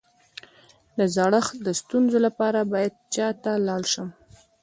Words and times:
د 0.97 0.99
زړښت 1.15 1.53
د 1.65 1.67
ستونزو 1.79 2.17
لپاره 2.25 2.59
باید 2.73 2.93
چا 3.15 3.27
ته 3.43 3.51
لاړ 3.67 3.81
شم؟ 3.93 4.09